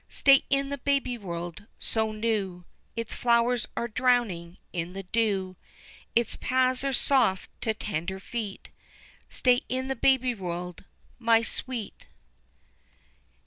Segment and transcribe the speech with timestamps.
[0.09, 2.65] Stay in the baby world so new,
[2.95, 5.55] Its flowers are drowning in the dew,
[6.15, 8.71] Its paths are soft to tender feet,
[9.29, 10.85] Stay in the baby world
[11.19, 12.07] my sweet.